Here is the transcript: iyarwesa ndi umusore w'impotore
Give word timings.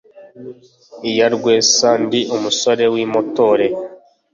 iyarwesa 1.09 1.89
ndi 2.03 2.19
umusore 2.35 2.85
w'impotore 2.93 3.67